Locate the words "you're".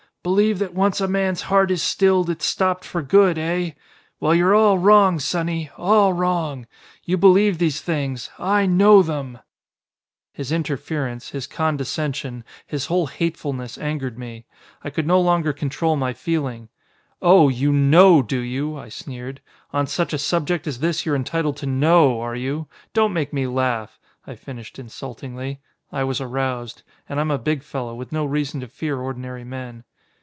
4.35-4.53, 21.03-21.15